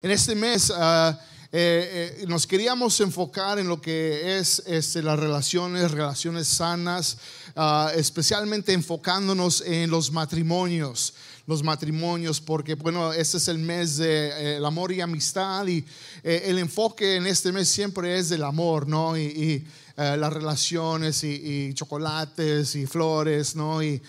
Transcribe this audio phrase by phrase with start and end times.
[0.00, 1.18] En este mes ah,
[1.50, 7.18] eh, eh, nos queríamos enfocar en lo que es este, las relaciones, relaciones sanas,
[7.56, 11.14] ah, especialmente enfocándonos en los matrimonios,
[11.46, 15.84] los matrimonios, porque bueno, este es el mes del amor y amistad y
[16.22, 19.18] eh, el enfoque en este mes siempre es del amor, ¿no?
[19.18, 19.66] Y,
[19.98, 23.82] las relaciones y, chocolates y flores, ¿no?
[23.82, 24.00] Y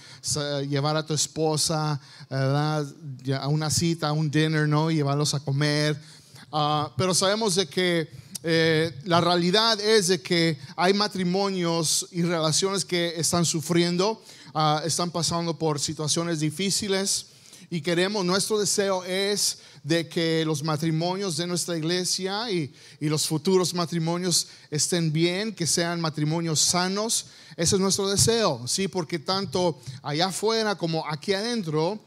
[0.69, 1.99] llevar a tu esposa
[2.29, 4.91] a una cita, a un dinner, ¿no?
[4.91, 5.99] Y llevarlos a comer
[6.51, 8.09] Ah, pero sabemos de que
[8.41, 14.23] eh, la realidad es de que hay matrimonios y relaciones que están sufriendo,
[14.55, 17.27] ah, están pasando por situaciones difíciles
[17.69, 23.27] y queremos, nuestro deseo es de que los matrimonios de nuestra iglesia y, y, los
[23.27, 27.27] futuros matrimonios estén bien, que sean matrimonios sanos.
[27.55, 28.87] Ese es nuestro deseo, ¿sí?
[28.87, 31.99] Porque tanto allá afuera como aquí adentro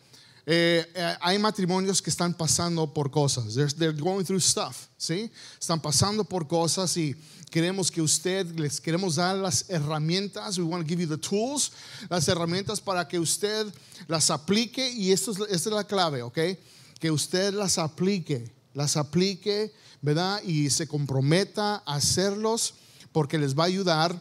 [0.45, 3.55] eh, eh, hay matrimonios que están pasando por cosas.
[3.77, 5.31] They're, going through stuff, ¿sí?
[5.61, 7.15] Están pasando por cosas y
[7.53, 10.57] queremos que usted, les queremos dar las herramientas.
[10.57, 11.71] We want to give you the tools,
[12.09, 13.67] las herramientas para que usted
[14.09, 14.91] las aplique.
[14.91, 16.39] Y esto es, esta es la clave, ¿ok?
[16.99, 20.43] Que usted las aplique, las aplique, ¿verdad?
[20.43, 22.75] Y se comprometa a hacerlos
[23.13, 24.19] porque les va a ayudar.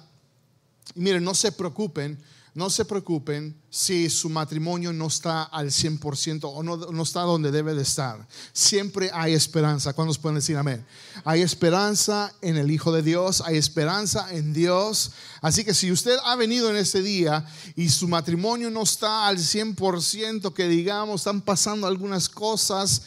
[0.94, 2.20] Y miren, no se preocupen
[2.54, 7.50] no se preocupen si su matrimonio no está al 100% o no, no, está donde
[7.50, 8.28] debe de estar.
[8.52, 9.94] Siempre hay esperanza.
[9.94, 10.86] ¿Cuántos pueden decir amén?
[11.24, 15.12] Hay esperanza en el Hijo de Dios, hay esperanza en Dios.
[15.42, 17.46] Así que si usted ha venido en este día
[17.78, 23.04] y su matrimonio no está al 100%, que digamos, están pasando algunas cosas,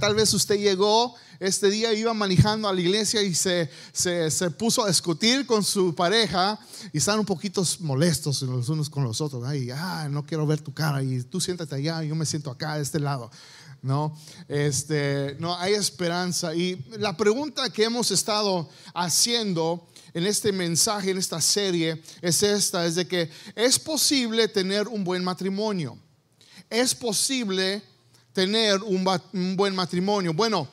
[0.00, 4.84] tal vez usted llegó este día iba manejando a la iglesia y se, se, puso
[4.84, 6.58] a discutir con su pareja
[6.92, 9.44] y están un poquito molestos los unos con los otros.
[9.46, 12.76] Ay, ah, no quiero ver tu cara y tú siéntate allá yo me siento acá,
[12.76, 13.30] de este lado.
[13.80, 16.52] No, este, no hay esperanza.
[16.54, 22.84] Y la pregunta que hemos estado haciendo en este mensaje, en esta serie, es esta,
[22.84, 25.96] es de que es posible tener un buen matrimonio.
[26.68, 27.82] Es posible
[28.32, 30.34] tener un, un buen matrimonio.
[30.34, 30.68] Bueno,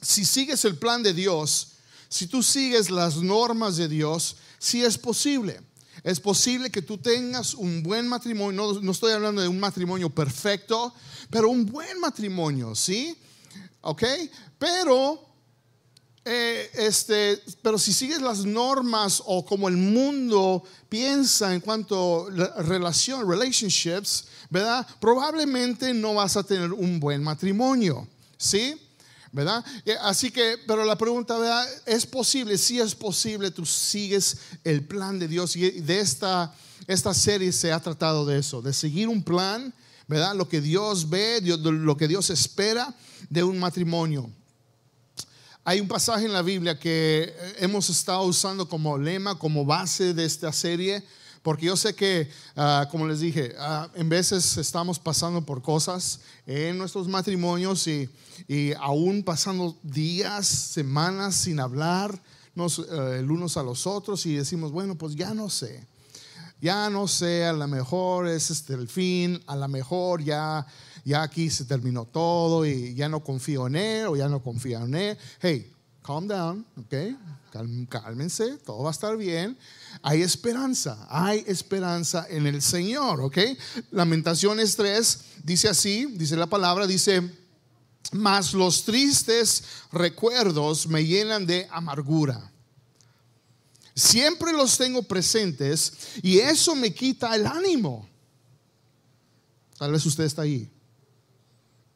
[0.00, 1.72] si sigues el plan de Dios,
[2.08, 5.60] si tú sigues las normas de Dios, sí es posible.
[6.02, 8.80] Es posible que tú tengas un buen matrimonio.
[8.80, 10.94] No, estoy hablando de un matrimonio perfecto,
[11.28, 13.16] pero un buen matrimonio, ¿sí?
[13.82, 14.02] ¿Ok?
[14.58, 15.24] Pero,
[16.24, 22.62] eh, este, pero si sigues las normas o como el mundo piensa en cuanto a
[22.62, 24.86] relación, relationships, ¿verdad?
[25.00, 28.08] Probablemente no vas a tener un buen matrimonio,
[28.38, 28.74] ¿sí?
[29.32, 29.64] ¿Verdad?
[29.84, 31.66] Eh, así que, pero la pregunta, ¿verdad?
[31.86, 32.58] ¿Es posible?
[32.58, 36.54] Sí es posible, tú sigues el plan de Dios y de esta,
[36.86, 39.72] esta serie se ha tratado de eso, de seguir un plan,
[40.08, 40.34] ¿verdad?
[40.34, 42.94] Lo que Dios ve, lo que Dios espera
[43.28, 44.30] de un matrimonio.
[45.62, 50.24] Hay un pasaje en la Biblia que hemos estado usando como lema, como base de
[50.24, 51.04] esta serie,
[51.42, 56.20] porque yo sé que, ah, como les dije, uh, en veces estamos pasando por cosas
[56.46, 58.10] en nuestros matrimonios y,
[58.46, 62.20] y aún pasando días, semanas sin hablar
[62.56, 65.86] uh, el unos a los otros y decimos, bueno, pues ya no sé.
[66.60, 70.66] Ya no sé, a lo mejor es este el fin, a lo mejor ya,
[71.06, 74.84] ya aquí se terminó todo y ya no confío en él o ya no confío
[74.84, 75.18] en él.
[75.40, 75.72] Hey,
[76.10, 79.56] calm down, ok, cálmense, todo va a estar bien.
[80.02, 83.38] Hay esperanza, hay esperanza en el Señor, ok.
[83.92, 87.22] Lamentaciones 3 dice así, dice la palabra, dice,
[88.10, 89.62] mas los tristes
[89.92, 92.50] recuerdos me llenan de amargura.
[93.94, 95.92] Siempre los tengo presentes
[96.24, 98.08] y eso me quita el ánimo.
[99.78, 100.68] Tal vez usted está ahí.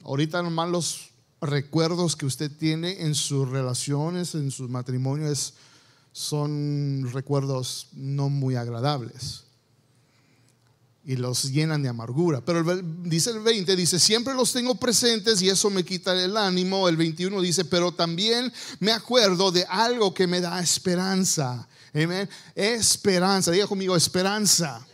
[0.04, 5.54] Ahorita nomás los recuerdos que usted tiene en sus relaciones, en sus matrimonios,
[6.12, 9.44] son recuerdos no muy agradables
[11.06, 12.40] y los llenan de amargura.
[12.40, 12.64] Pero
[13.02, 16.88] dice el 20, dice, siempre los tengo presentes y eso me quita el ánimo.
[16.88, 21.68] El 21 dice, pero también me acuerdo de algo que me da esperanza.
[21.92, 22.28] Amén.
[22.54, 24.84] Esperanza, diga conmigo, esperanza.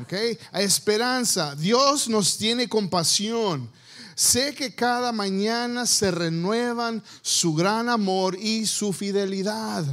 [0.00, 0.12] Ok,
[0.54, 1.54] esperanza.
[1.54, 3.70] Dios nos tiene compasión.
[4.14, 9.84] Sé que cada mañana se renuevan su gran amor y su fidelidad.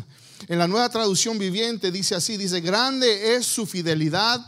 [0.48, 4.46] En la nueva traducción viviente dice así, dice, grande es su fidelidad,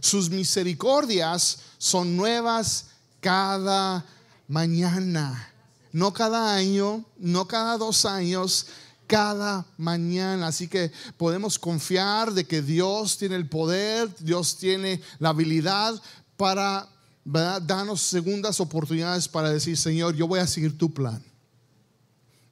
[0.00, 2.86] sus misericordias son nuevas
[3.20, 4.04] cada
[4.48, 5.48] mañana.
[5.92, 8.66] No cada año, no cada dos años,
[9.06, 10.46] cada mañana.
[10.46, 16.00] Así que podemos confiar de que Dios tiene el poder, Dios tiene la habilidad
[16.36, 16.88] para
[17.24, 21.22] danos segundas oportunidades para decir, Señor, yo voy a seguir tu plan.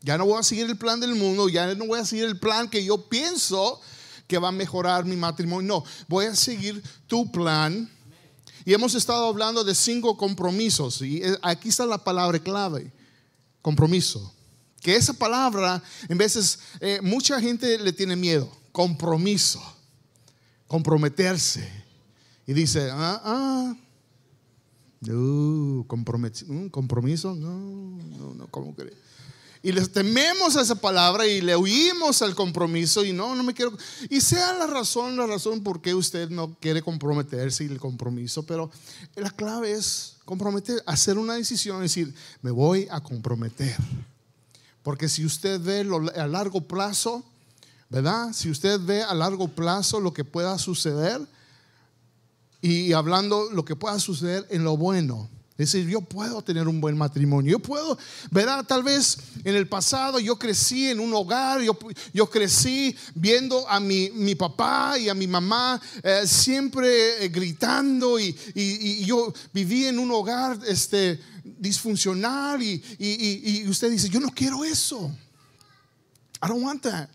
[0.02, 2.38] Ya no voy a seguir el plan del mundo, ya no voy a seguir el
[2.38, 3.80] plan que yo pienso
[4.26, 5.66] que va a mejorar mi matrimonio.
[5.66, 7.90] No, voy a seguir tu plan.
[8.64, 11.00] Y hemos estado hablando de cinco compromisos.
[11.02, 12.92] Y aquí está la palabra clave,
[13.62, 14.32] compromiso.
[14.80, 18.48] Que esa palabra, en veces, eh, mucha gente le tiene miedo.
[18.70, 19.60] Compromiso.
[20.66, 21.66] Comprometerse.
[22.46, 23.76] Y dice, ah, ah,
[25.00, 27.50] no, mm, compromiso, no,
[28.18, 28.94] no, no, ¿cómo crees?
[29.62, 33.54] Y les tememos a esa palabra y le huimos al compromiso y no, no me
[33.54, 33.76] quiero.
[34.08, 38.44] Y sea la razón, la razón por qué usted no quiere comprometerse y el compromiso,
[38.44, 38.70] pero
[39.16, 43.76] la clave es comprometer, hacer una decisión, decir, me voy a comprometer.
[44.84, 45.80] Porque si usted ve
[46.14, 47.24] a largo plazo,
[47.90, 48.32] ¿verdad?
[48.32, 51.20] Si usted ve a largo plazo lo que pueda suceder
[52.60, 55.28] y hablando lo que pueda suceder en lo bueno,
[55.58, 57.50] es decir, yo puedo tener un buen matrimonio.
[57.50, 57.98] Yo puedo,
[58.30, 58.64] ¿verdad?
[58.64, 61.76] Tal vez en el pasado yo crecí en un hogar, yo,
[62.14, 68.20] yo crecí viendo a mi, mi, papá y a mi mamá eh, siempre eh, gritando
[68.20, 74.30] y, y, yo viví en un hogar este, disfuncional y, y usted dice, yo no
[74.30, 75.10] quiero eso.
[76.40, 77.08] I don't want that.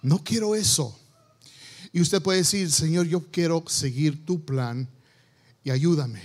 [0.00, 0.98] No quiero eso.
[1.92, 4.88] Y usted puede decir, Señor, yo quiero seguir tu plan
[5.64, 6.20] y ayúdame.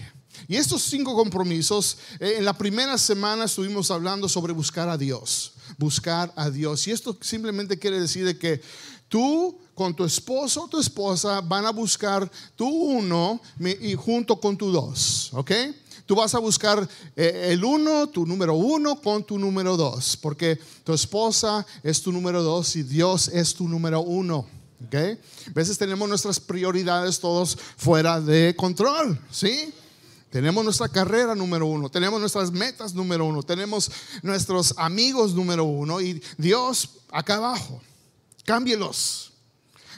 [0.48, 5.54] Y estos cinco compromisos, eh, en la primera semana estuvimos hablando sobre buscar a Dios,
[5.78, 6.88] buscar a Dios.
[6.88, 8.62] Y esto simplemente quiere decir que
[9.08, 14.58] tú con tu esposo o tu esposa van a buscar tu uno y junto con
[14.58, 15.52] tu dos, ¿ok?
[16.06, 20.60] Tú vas a buscar eh, el uno, tu número uno, con tu número dos, porque
[20.84, 24.46] tu esposa es tu número dos y Dios es tu número uno.
[24.86, 24.96] ¿Ok?
[24.96, 29.74] A veces tenemos nuestras prioridades todos fuera de control, ¿sí?
[30.30, 33.92] Tenemos nuestra carrera número uno, tenemos nuestras metas número uno, tenemos
[34.24, 37.82] nuestros amigos número uno y Dios acá abajo,
[38.44, 39.32] cámbielos.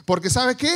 [0.04, 0.74] Porque ¿sabe qué?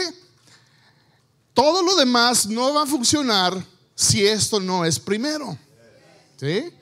[1.53, 3.63] Todo lo demás no va a funcionar
[3.95, 5.59] si esto no es primero.
[6.39, 6.73] ¿Sí?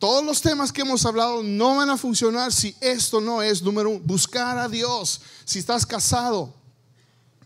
[0.00, 3.90] Todos los temas que hemos hablado no van a funcionar si esto no es número
[3.90, 4.00] uno.
[4.02, 5.20] Buscar a Dios.
[5.44, 6.54] Si estás casado,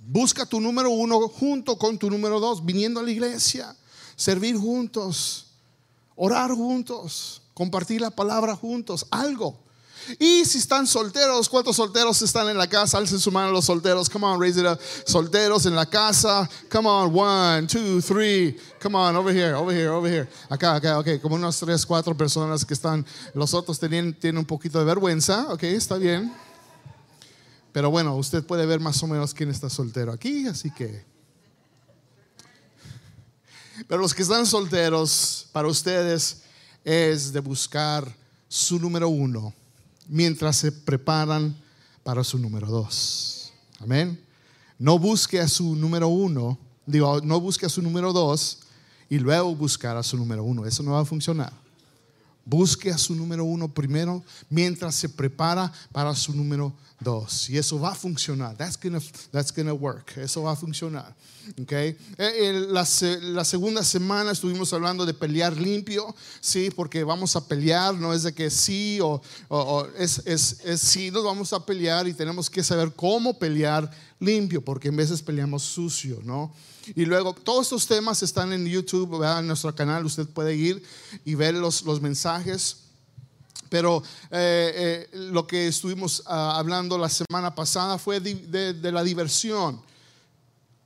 [0.06, 3.76] busca tu número uno junto con tu número dos, viniendo a la iglesia
[4.14, 5.46] servir juntos,
[6.14, 9.58] orar juntos, compartir la palabra juntos, algo.
[10.18, 12.98] Y si están solteros, ¿cuántos solteros están en la casa?
[12.98, 14.08] Alcen su mano los solteros.
[14.08, 14.78] Come on, raise it up.
[15.06, 16.48] Solteros en la casa.
[16.70, 18.56] Come on, one, two, three.
[18.82, 20.28] Come on, over here, over here, over here.
[20.48, 21.20] Acá, acá, ok.
[21.20, 23.04] Como unas tres, cuatro personas que están.
[23.34, 25.46] Los otros tienen, tienen un poquito de vergüenza.
[25.50, 26.32] Ok, está bien.
[27.72, 31.14] Pero bueno, usted puede ver más o menos quién está soltero aquí, así que
[33.88, 36.42] pero los que están solteros, para ustedes
[36.84, 38.14] es de buscar
[38.48, 39.52] su número uno
[40.08, 41.56] mientras se preparan
[42.02, 43.52] para su número dos.
[43.80, 44.20] Amén.
[44.78, 48.60] No busque a su número uno, digo, no busque a su número dos
[49.08, 50.66] y luego buscar a su número uno.
[50.66, 51.63] Eso no va a funcionar.
[52.44, 57.48] Busque a su número uno primero mientras se prepara para su número dos.
[57.50, 58.56] Y eso va a funcionar.
[58.56, 59.00] That's gonna,
[59.30, 60.16] that's work.
[60.16, 61.14] Eso va a funcionar.
[61.62, 61.96] Okay.
[62.16, 62.84] Eh, la,
[63.44, 68.32] segunda semana estuvimos hablando de pelear limpio, sí, porque vamos a pelear, no es de
[68.32, 69.20] que sí o,
[69.98, 74.88] es, es, sí, nos vamos a pelear y tenemos que saber cómo pelear limpio, porque
[74.88, 76.50] en veces peleamos sucio, ¿no?
[76.94, 80.82] Y luego, todos estos temas están en YouTube, en nuestro canal, usted puede ir
[81.24, 82.78] y ver los, los mensajes.
[83.70, 89.02] Pero eh, eh, lo que estuvimos ah, hablando la semana pasada fue de, de, la
[89.02, 89.80] diversión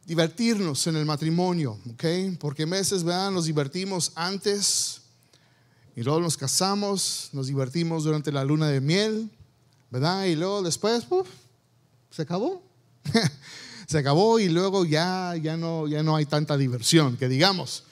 [0.07, 2.05] divertirnos en el matrimonio, ¿ok?
[2.41, 5.03] Porque a veces, vean, nos divertimos antes
[5.95, 9.31] y luego nos casamos, nos divertimos durante la luna de miel,
[9.91, 10.25] ¿verdad?
[10.25, 11.05] Y luego después,
[12.11, 12.63] se acabó.
[13.89, 17.85] se acabó y luego ya, ya, no, ya no hay tanta diversión, que digamos.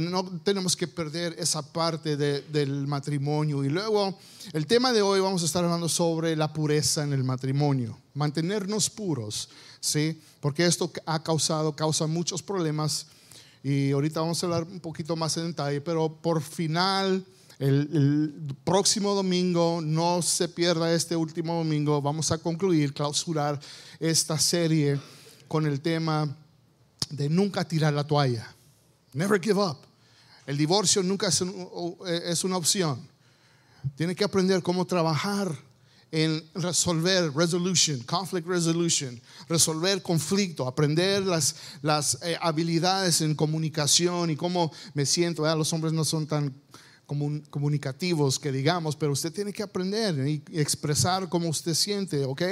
[0.00, 3.64] no tenemos que perder esa parte del matrimonio.
[3.64, 4.18] Y luego,
[4.52, 7.96] el tema de hoy vamos a estar hablando sobre la pureza en el matrimonio.
[8.14, 10.20] Mantenernos puros, ¿sí?
[10.40, 13.06] Porque esto ha causado, causa muchos problemas.
[13.62, 17.24] Y ahorita vamos a hablar un poquito más en detalle, pero por final,
[17.60, 23.60] el, el, próximo domingo, no se pierda este último domingo, vamos a concluir, clausurar
[24.00, 24.98] esta serie
[25.48, 26.36] con el tema
[27.10, 28.54] de nunca tirar la toalla.
[29.14, 29.78] Never give up.
[30.46, 33.06] El divorcio nunca es una opción.
[33.96, 35.54] Tiene que aprender cómo trabajar
[36.10, 44.36] en resolver, resolution, conflict resolution, resolver conflicto, aprender las, las eh, habilidades en comunicación y
[44.36, 45.44] cómo me siento.
[45.54, 46.54] Los hombres no son tan
[47.08, 52.42] comunicativos que digamos, pero usted tiene que aprender y expresar cómo usted siente, ¿ok?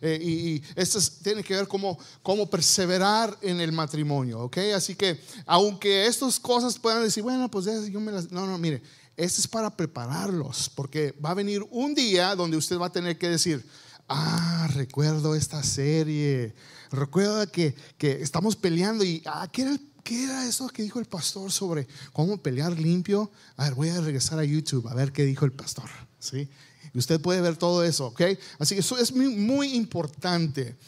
[0.00, 4.58] Eh, y, esto tiene que ver cómo, cómo perseverar en el matrimonio, ¿ok?
[4.74, 8.30] Así que, aunque estas cosas puedan decir, bueno, pues yo me las...
[8.32, 8.82] No, no, mire,
[9.16, 13.18] esto es para prepararlos, porque va a venir un día donde usted va a tener
[13.18, 13.66] que decir,
[14.08, 16.54] ah, recuerdo esta serie,
[16.90, 21.04] recuerdo que, que estamos peleando y, ah, ¿qué era, ¿qué era eso que dijo el
[21.04, 23.30] pastor sobre cómo pelear limpio?
[23.58, 26.48] A ver, voy a regresar a YouTube a ver qué dijo el pastor, ¿sí?
[26.94, 28.22] Y usted puede ver todo eso, ¿ok?
[28.58, 30.78] Así que eso es muy, importante.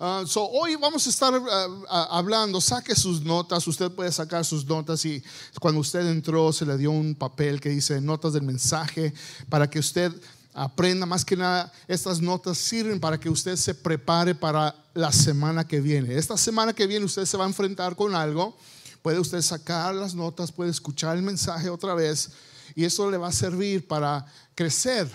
[0.00, 4.66] Uh, so hoy vamos a estar uh, hablando, saque sus notas, usted puede sacar sus
[4.66, 5.22] notas y
[5.60, 9.14] cuando usted entró se le dio un papel que dice notas del mensaje
[9.48, 10.12] para que usted
[10.54, 15.66] aprenda más que nada, estas notas sirven para que usted se prepare para la semana
[15.66, 16.16] que viene.
[16.16, 18.56] Esta semana que viene usted se va a enfrentar con algo,
[19.02, 22.30] puede usted sacar las notas, puede escuchar el mensaje otra vez
[22.74, 25.08] y eso le va a servir para crecer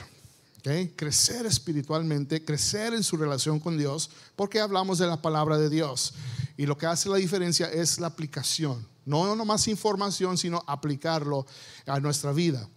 [0.95, 6.13] Crecer espiritualmente, crecer en su relación con Dios, porque hablamos de la palabra de Dios.
[6.57, 8.85] Y lo que hace la diferencia es la aplicación.
[9.05, 11.45] No nomás información, sino aplicarlo
[11.85, 12.67] a nuestra vida.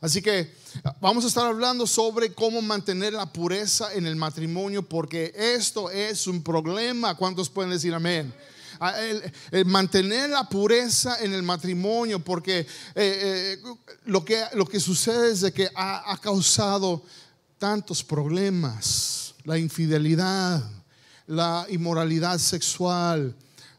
[0.00, 0.54] Así que
[1.00, 6.26] vamos a estar hablando sobre cómo mantener la pureza en el matrimonio, porque esto es
[6.26, 7.14] un problema.
[7.14, 8.32] ¿Cuántos pueden decir amén?
[9.52, 13.58] el, mantener la pureza en el matrimonio, porque eh, eh,
[14.04, 17.02] lo, que, lo que sucede es de que ha causado
[17.58, 20.62] tantos problemas, la infidelidad,
[21.26, 23.34] la inmoralidad sexual,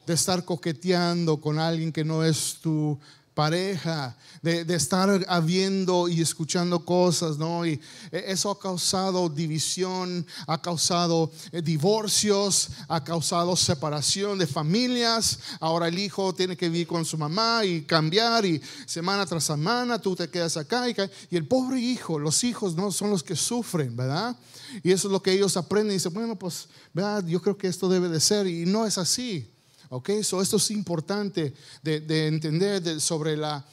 [0.05, 2.97] de estar coqueteando con alguien que no es tu
[3.38, 7.67] pareja, de, estar habiendo y escuchando cosas, ¿no?
[7.67, 7.79] Y
[8.12, 15.38] eso ha causado división, ha causado eh, divorcios, ha causado separación de familias.
[15.60, 20.01] Ahora el hijo tiene que vivir con su mamá y cambiar y semana tras semana
[20.01, 20.96] tú te quedas acá y,
[21.29, 24.36] y el pobre hijo, los hijos no son los que sufren, ¿verdad?
[24.82, 27.24] Y eso es lo que ellos aprenden y dicen, bueno, pues, ¿verdad?
[27.27, 29.48] Yo creo que esto debe de ser y no es así.
[29.89, 33.65] Ok, so esto es importante de, entender sobre la,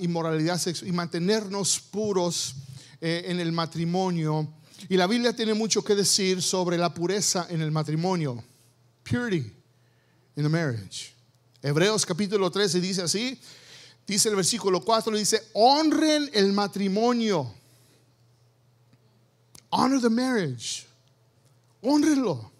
[0.00, 2.54] inmoralidad sexual y mantenernos puros
[3.00, 4.52] eh, en el matrimonio.
[4.88, 8.44] Y la Biblia tiene mucho que decir sobre la pureza en el matrimonio.
[9.02, 9.50] Purity
[10.36, 11.14] in the marriage.
[11.62, 13.40] Hebreos capítulo 13 dice así,
[14.06, 17.54] dice el versículo 4, dice, honren el matrimonio.
[19.70, 20.86] Honor the marriage.
[21.82, 22.50] Honrenlo.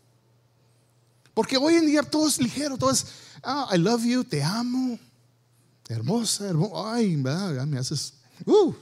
[1.39, 3.07] Porque hoy en día todo es ligero, todo es,
[3.45, 4.99] ah, I love you, te amo,
[5.89, 7.65] hermosa, hermosa, ay, ¿verdad?
[7.65, 8.15] Me haces,
[8.45, 8.75] uh,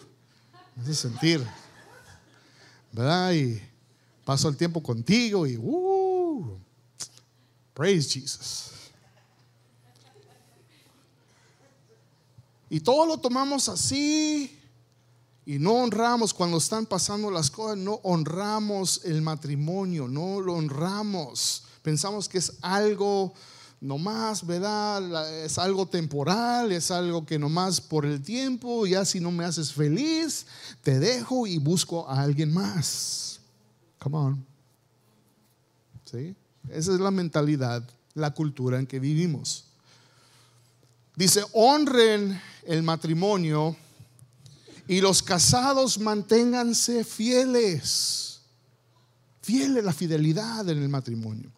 [0.74, 1.46] me haces sentir,
[2.92, 3.34] ¿verdad?
[3.34, 3.60] Y
[4.24, 6.58] paso el tiempo contigo y, uh,
[7.74, 8.70] praise Jesus.
[12.70, 14.58] Y todo lo tomamos así
[15.44, 21.65] y no honramos cuando están pasando las cosas, no honramos el matrimonio, no lo honramos.
[21.86, 23.32] Pensamos que es algo
[23.80, 25.44] nomás, ¿verdad?
[25.44, 29.72] Es algo temporal, es algo que nomás por el tiempo, ya si no me haces
[29.72, 30.46] feliz,
[30.82, 33.38] te dejo y busco a alguien más.
[34.00, 34.46] Come on.
[36.10, 36.34] ¿Sí?
[36.70, 39.66] Esa es la mentalidad, la cultura en que vivimos.
[41.14, 43.76] Dice, honren el matrimonio
[44.88, 48.40] y los casados manténganse fieles.
[49.40, 51.52] Fieles la fidelidad en el matrimonio.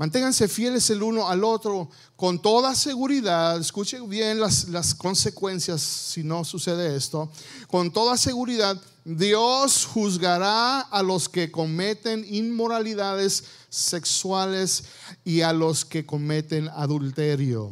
[0.00, 3.60] Manténganse fieles el uno al otro con toda seguridad.
[3.60, 7.30] Escuchen bien las, las consecuencias si no sucede esto.
[7.68, 14.84] Con toda seguridad, Dios juzgará a los que cometen inmoralidades sexuales
[15.22, 17.70] y a los que cometen adulterio.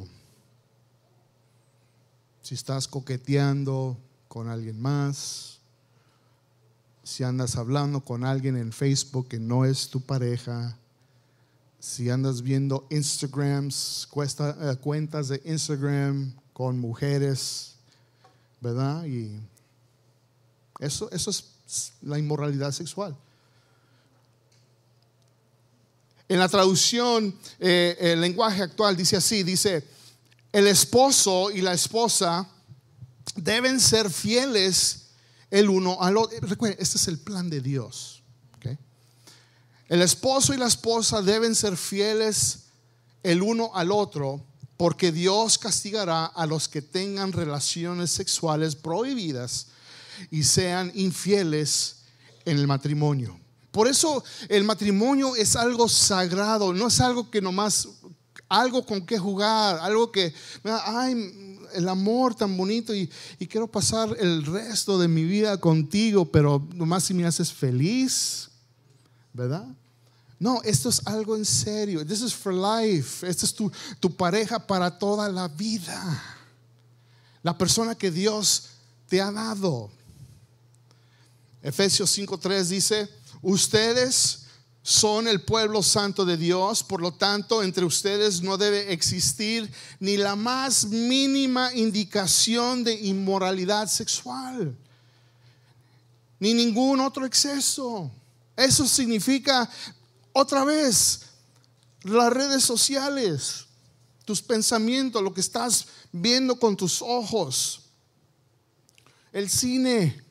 [2.42, 3.96] Si estás coqueteando
[4.28, 5.60] con alguien más,
[7.02, 10.78] si andas hablando con alguien en Facebook que no es tu pareja,
[11.78, 17.74] si andas viendo Instagrams, eh, cuentas de Instagram con mujeres,
[18.60, 19.04] ¿verdad?
[19.04, 19.40] Y
[20.80, 23.16] eso, eso es la inmoralidad sexual.
[26.28, 29.82] En la traducción, eh, el lenguaje actual dice así, dice,
[30.52, 32.46] el esposo y la esposa
[33.34, 35.06] deben ser fieles
[35.50, 36.38] el uno al otro.
[36.42, 38.17] Recuerden, este es el plan de Dios.
[39.88, 42.66] El esposo y la esposa deben ser fieles
[43.22, 44.44] el uno al otro
[44.76, 49.68] porque Dios castigará a los que tengan relaciones sexuales prohibidas
[50.30, 51.96] y sean infieles
[52.44, 53.38] en el matrimonio.
[53.72, 57.88] Por eso el matrimonio es algo sagrado, no es algo que nomás
[58.48, 60.32] algo con que jugar, algo que,
[60.64, 66.24] ay, el amor tan bonito y, y, quiero pasar el resto de mi vida contigo,
[66.24, 68.47] pero nomás si me haces feliz,
[70.40, 72.04] No, esto es algo en serio.
[72.06, 73.26] This is for life.
[73.26, 76.22] Esta es tu pareja para toda la vida.
[77.42, 78.68] La persona que Dios
[79.08, 79.90] te ha dado.
[81.62, 83.08] Efesios 5:3 dice,
[83.42, 84.44] ustedes
[84.82, 90.16] son el pueblo santo de Dios, por lo tanto entre ustedes no debe existir ni
[90.16, 94.74] la más mínima indicación de inmoralidad sexual,
[96.38, 98.10] ni ningún otro exceso.
[98.58, 99.70] Eso significa,
[100.32, 101.22] otra vez,
[102.02, 103.64] las redes sociales,
[104.24, 107.80] tus pensamientos, lo que estás viendo con tus ojos,
[109.32, 110.28] el cine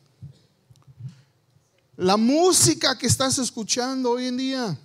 [1.98, 4.80] la música que estás escuchando hoy en día.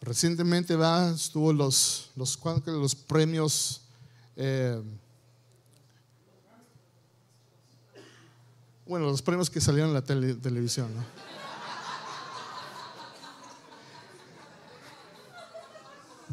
[0.00, 0.76] Recientemente
[1.12, 3.80] estuvo los, los, los premios.
[4.36, 4.80] Eh,
[8.90, 10.90] bueno, los premios que salieron en la televisión.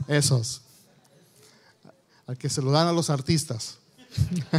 [0.07, 0.63] Esos.
[2.25, 3.77] Al que se lo dan a los artistas.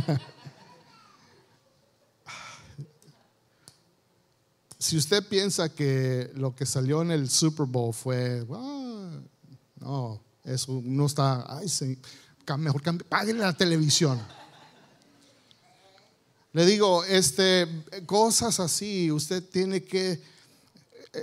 [4.78, 9.10] si usted piensa que lo que salió en el Super Bowl fue, ah,
[9.80, 11.68] no, eso no está, ay,
[12.58, 14.24] mejor pague la televisión.
[16.52, 17.66] Le digo, este,
[18.06, 20.20] cosas así, usted tiene que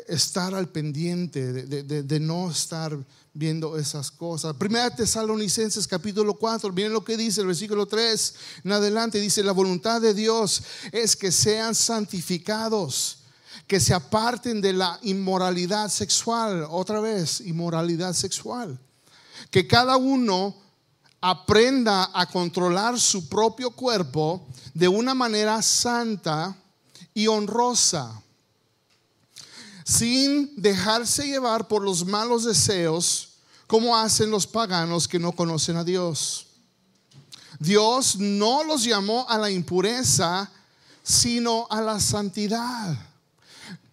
[0.08, 2.98] estar al pendiente de, de no estar
[3.34, 4.55] viendo esas cosas.
[4.55, 9.51] Primera Tesalonicenses capítulo 4, miren lo que dice el versículo 3 en adelante, dice, la
[9.51, 13.20] voluntad de Dios es que sean santificados
[13.67, 18.79] que se aparten de la inmoralidad sexual, otra vez, inmoralidad sexual.
[19.50, 20.55] Que cada uno
[21.27, 26.55] aprenda a controlar su propio cuerpo de una manera santa
[27.15, 28.22] y honrosa,
[29.83, 33.29] sin dejarse llevar por los malos deseos
[33.66, 36.46] como hacen los paganos que no conocen a Dios.
[37.57, 40.51] Dios no los llamó a la impureza,
[41.01, 42.96] sino a la santidad.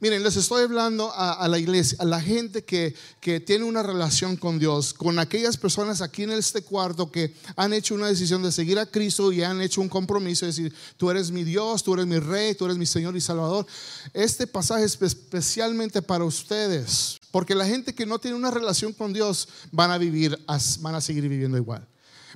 [0.03, 4.37] Miren, les estoy hablando a, la iglesia, a la gente que, que, tiene una relación
[4.37, 8.51] con Dios, con aquellas personas aquí en este cuarto que han hecho una decisión de
[8.51, 11.95] seguir a Cristo y han hecho un compromiso de decir, tú eres mi Dios, tú
[11.95, 13.65] eres mi Rey, tú eres mi Señor y Salvador.
[14.13, 19.13] Este pasaje es especialmente para ustedes, porque la gente que no tiene una relación con
[19.13, 20.37] Dios van a vivir,
[20.81, 21.87] van a seguir viviendo igual.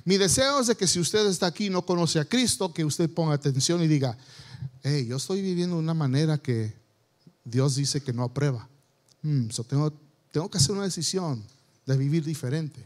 [0.05, 2.85] Mi deseo es de que si usted está aquí y no conoce a Cristo, que
[2.85, 4.17] usted ponga atención y diga,
[4.83, 6.86] hey, yo estoy viviendo de una manera que
[7.49, 8.67] Dios dice que no aprueba.
[9.21, 9.93] Hmm, tengo,
[10.31, 11.43] tengo que hacer una decisión
[11.85, 12.85] de vivir diferente.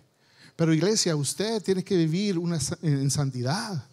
[0.55, 3.83] Pero iglesia, usted tiene que vivir una, en santidad.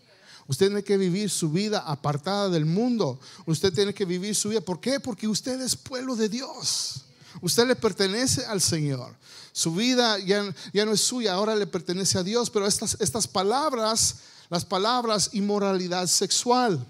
[0.46, 3.18] Usted tiene que vivir su vida apartada del mundo.
[3.46, 4.60] Usted tiene que vivir su vida.
[4.60, 5.00] ¿Por qué?
[5.00, 7.04] Porque usted es pueblo de Dios.
[7.40, 9.14] Usted le pertenece al Señor.
[9.52, 10.42] Su vida ya,
[10.84, 12.50] no es suya, ahora le pertenece a Dios.
[12.50, 14.16] Pero estas, palabras,
[14.50, 16.86] las palabras inmoralidad sexual,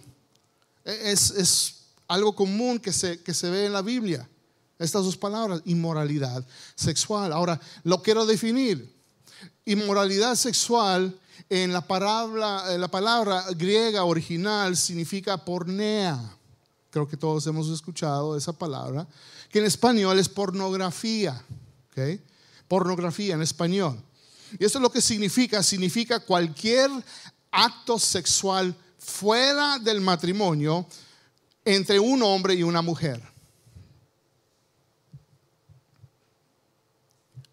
[0.85, 1.78] es
[2.09, 4.29] algo común que se, que se ve en la Biblia.
[4.79, 6.45] Estas dos palabras, inmoralidad
[6.75, 7.33] sexual.
[7.33, 8.93] Ahora, lo quiero definir.
[9.65, 11.19] Inmoralidad sexual
[11.51, 16.37] en la palabra, la palabra griega original significa pornea.
[16.91, 19.07] Creo que todos hemos escuchado esa palabra,
[19.51, 21.43] que en español es pornografía.
[21.91, 22.23] ¿okay?
[22.67, 24.03] Pornografía en español.
[24.59, 25.63] Y eso es lo que significa.
[25.63, 26.91] Significa cualquier
[27.51, 30.87] acto sexual fuera del matrimonio
[31.69, 33.23] entre un hombre y una mujer.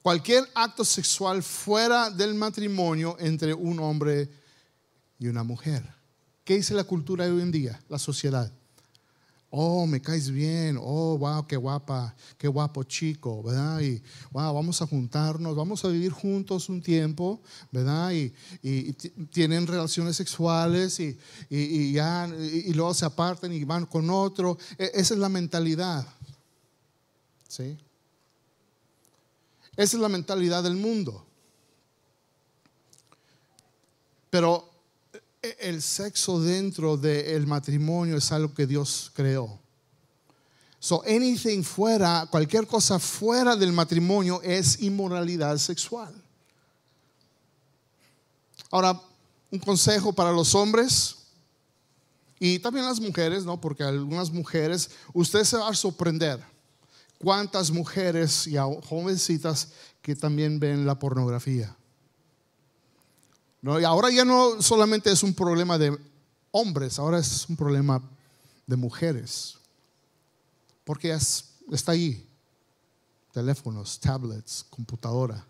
[0.01, 4.29] Cualquier acto sexual fuera del matrimonio entre un hombre
[5.19, 5.83] y una mujer.
[6.45, 7.81] ¿Qué dice la cultura de hoy en día?
[7.89, 8.49] La sociedad
[9.57, 13.79] oh, me caes bien, oh, wow, qué guapa, qué guapo chico, ¿verdad?
[13.79, 17.41] Y wow, vamos a juntarnos, vamos a vivir juntos un tiempo,
[17.71, 18.11] ¿verdad?
[18.11, 18.33] Y,
[19.31, 21.17] tienen relaciones sexuales y,
[21.49, 24.57] y, ya, y luego se apartan y van con otro.
[24.77, 26.05] E, esa es la mentalidad,
[27.47, 27.77] ¿sí?
[29.77, 31.25] Esa es la mentalidad del mundo.
[34.29, 34.74] Pero
[35.59, 39.59] el sexo dentro del matrimonio es algo que Dios creó.
[40.79, 46.13] So anything fuera, cualquier cosa fuera del matrimonio es inmoralidad sexual.
[48.69, 49.01] Ahora,
[49.49, 51.15] un consejo para los hombres
[52.39, 53.59] y también las mujeres, ¿no?
[53.59, 56.39] Porque algunas mujeres, usted se va a sorprender
[57.17, 59.69] cuántas mujeres y jovencitas
[60.01, 61.75] que también ven la pornografía.
[63.65, 63.79] ¿No?
[63.79, 65.97] Y ahora ya no solamente es un problema de
[66.51, 67.99] hombres, ahora es un problema
[68.67, 69.55] de mujeres.
[70.83, 71.11] Porque
[71.71, 72.29] está ahí.
[73.33, 75.43] Teléfonos, tablets, computadora.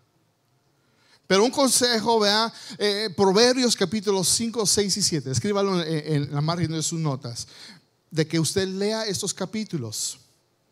[1.26, 6.72] Pero un consejo, vea, eh, Proverbios capítulos 5, 6 y 7, escríbalo en la margen
[6.72, 7.46] de sus notas,
[8.10, 10.20] de que usted lea estos capítulos.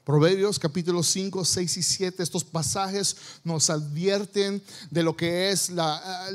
[0.05, 6.29] Proverbios capítulos 5, 6 y 7, estos pasajes nos advierten de lo que es la,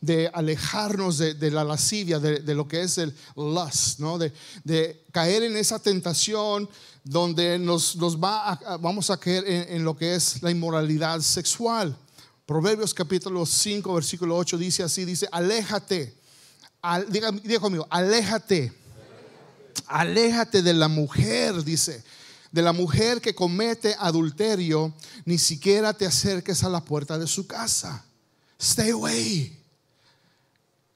[0.00, 4.18] de alejarnos de, la lascivia, de, lo que es el lust, ¿no?
[4.18, 6.68] de, caer en esa tentación
[7.04, 11.96] donde nos, va vamos a caer en, lo que es la inmoralidad sexual.
[12.46, 16.14] Proverbios capítulo 5, versículo 8 dice así, dice, aléjate,
[17.10, 18.72] diga, diga conmigo, aléjate,
[19.86, 22.02] aléjate de la mujer, dice
[22.50, 27.46] de la mujer que comete adulterio, ni siquiera te acerques a la puerta de su
[27.46, 28.04] casa.
[28.58, 29.54] Stay away.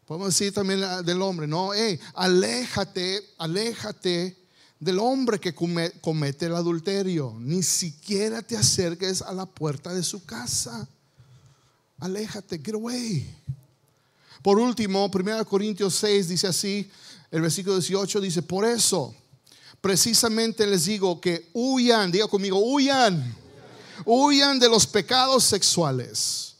[0.06, 4.36] Podemos decir también del hombre, no, hey, aléjate, aléjate
[4.80, 7.36] del hombre que comete el adulterio.
[7.38, 10.88] Ni siquiera te acerques a la puerta de su casa.
[12.00, 13.32] Aléjate, get away.
[14.42, 16.90] Por último, 1 Corintios 6 dice así,
[17.30, 19.14] el versículo 18 dice, por eso
[19.82, 23.36] precisamente les digo que huyan, diga conmigo, huyan,
[24.06, 26.54] huyan de los pecados sexuales.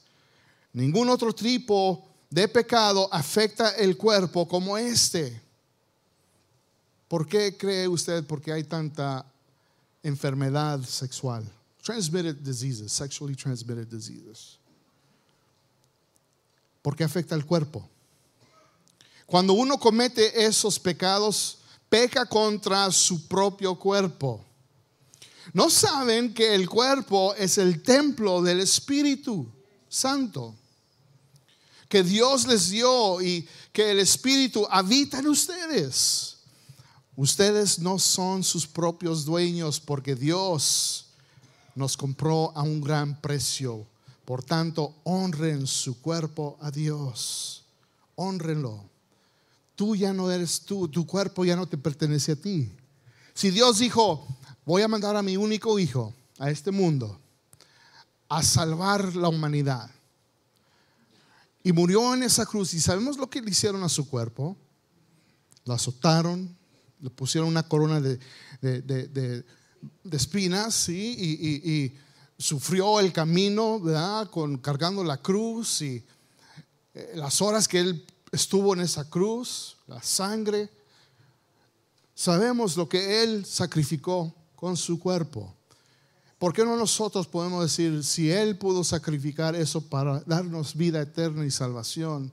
[0.72, 5.40] Ningún otro tipo de pecado afecta el cuerpo como este.
[7.06, 8.24] ¿Por qué cree usted?
[8.26, 9.24] Porque hay tanta
[10.02, 11.44] enfermedad sexual.
[11.82, 14.58] Transmitted diseases, sexually transmitted diseases.
[16.80, 17.88] ¿Por qué afecta el cuerpo?
[19.26, 21.58] Cuando uno comete esos pecados,
[21.92, 24.42] peca contra su propio cuerpo.
[25.52, 29.46] No saben que el cuerpo es el templo del Espíritu
[29.90, 30.55] Santo,
[31.90, 36.38] que Dios les dio y que el Espíritu habita en ustedes.
[37.14, 41.09] Ustedes no son sus propios dueños porque Dios
[41.74, 43.87] nos compró a un gran precio.
[44.24, 47.64] Por tanto, honren su cuerpo a Dios.
[48.14, 48.91] Honrenlo
[49.82, 52.70] tú ya no eres tú, tu cuerpo ya no te pertenece a ti.
[53.34, 54.24] Si Dios dijo,
[54.64, 57.18] voy a mandar a mi único hijo a este mundo
[58.28, 59.90] a salvar la humanidad,
[61.64, 64.56] y murió en esa cruz, y sabemos lo que le hicieron a su cuerpo,
[65.64, 66.56] lo azotaron,
[67.00, 68.20] le pusieron una corona de,
[68.60, 69.44] de,
[70.12, 71.92] espinas, y,
[72.38, 74.30] sufrió el camino, ¿verdad?
[74.30, 76.04] Con, cargando la cruz y
[76.94, 80.70] eh, las horas que él estuvo en esa cruz, la sangre.
[82.14, 85.54] Sabemos lo que Él sacrificó con su cuerpo.
[86.38, 91.44] ¿Por qué no nosotros podemos decir, si Él pudo sacrificar eso para darnos vida eterna
[91.46, 92.32] y salvación,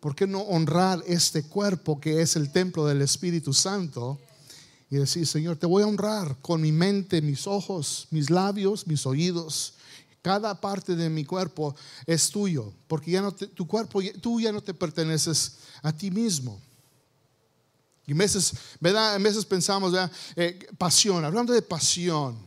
[0.00, 4.18] ¿por qué no honrar este cuerpo que es el templo del Espíritu Santo?
[4.90, 9.06] Y decir, Señor, te voy a honrar con mi mente, mis ojos, mis labios, mis
[9.06, 9.74] oídos,
[10.22, 11.74] cada parte de mi cuerpo
[12.06, 16.60] es tuyo, porque ya no tu cuerpo, tú ya no te perteneces a ti mismo.
[18.06, 19.16] Y veces, ¿verdad?
[19.16, 19.92] En veces pensamos,
[20.36, 22.38] eh, pasión, hablando de pasión,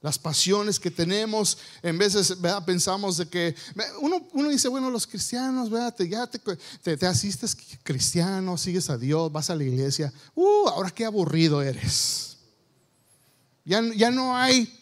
[0.00, 2.64] las pasiones que tenemos, en veces ¿verdad?
[2.64, 3.56] pensamos de que
[4.00, 5.94] uno, uno, dice, bueno, los cristianos, ¿verdad?
[5.94, 6.38] Te, ya te,
[6.82, 11.62] te, te, asistes cristiano, sigues a Dios, vas a la iglesia, uh, ahora qué aburrido
[11.62, 12.36] eres.
[13.64, 14.72] Ya, ya no hay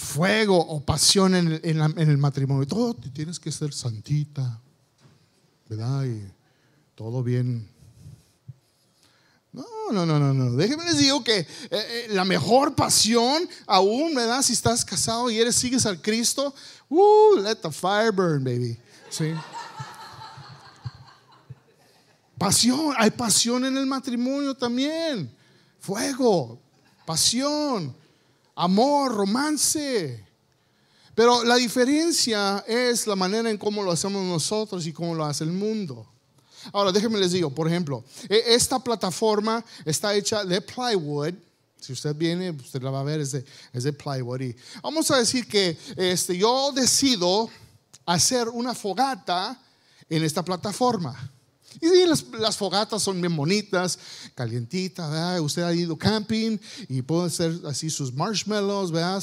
[0.00, 2.66] fuego o pasión en el, matrimonio.
[2.66, 4.58] Todo tienes que ser santita,
[5.68, 6.06] ¿verdad?
[6.06, 6.24] Y
[6.94, 7.68] todo bien.
[9.52, 10.56] No, no, no, no, no.
[10.56, 14.42] Déjenme les digo que eh, eh, la mejor pasión aún, ¿verdad?
[14.42, 16.54] Si estás casado y eres, sigues al Cristo,
[16.88, 18.78] uh, let the fire burn, baby.
[19.10, 19.34] Sí.
[22.38, 25.30] Pasión, hay pasión en el matrimonio también.
[25.78, 26.58] Fuego,
[27.04, 27.99] pasión
[28.60, 30.24] amor, romance.
[31.14, 35.44] Pero la diferencia es la manera en cómo lo hacemos nosotros y cómo lo hace
[35.44, 36.06] el mundo.
[36.72, 41.34] Ahora, déjenme les digo, por ejemplo, e, esta plataforma está hecha de plywood.
[41.80, 44.40] Si usted viene, usted la va a ver, es de, plywood.
[44.42, 47.48] Y vamos a decir que este, yo decido
[48.04, 49.58] hacer una fogata
[50.08, 51.32] en esta plataforma.
[51.80, 53.98] Y las, fogatas son bien bonitas,
[54.34, 59.22] calientitas, Usted ha ido camping y puede hacer así sus marshmallows, ¿verdad?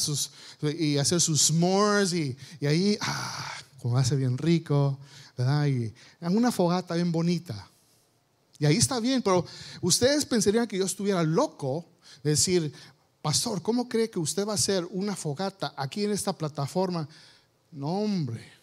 [0.80, 4.98] y hacer sus s'mores y, ahí, ah, como hace bien rico,
[5.38, 5.68] ¿verdad?
[5.68, 7.70] Y una fogata bien bonita.
[8.60, 9.46] Y ahí está bien, pero
[9.82, 11.86] ustedes pensarían que yo estuviera loco
[12.24, 12.74] de decir,
[13.22, 17.08] pastor, ¿cómo cree que usted va a hacer una fogata aquí en esta plataforma?
[17.72, 18.57] No, hombre.